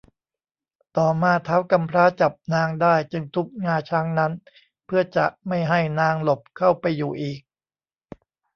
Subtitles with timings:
[0.97, 4.31] ต่อมาท้าวกำพร้าจับนางได้จึงทุบงาช้างนั้น
[4.85, 7.39] เพื่อจะไม่ให้นางหลบเข้าไปอยู่อีก